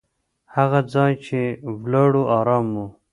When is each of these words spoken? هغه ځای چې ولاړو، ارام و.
هغه 0.55 0.79
ځای 0.93 1.13
چې 1.25 1.39
ولاړو، 1.83 2.23
ارام 2.37 2.67
و. 2.75 2.77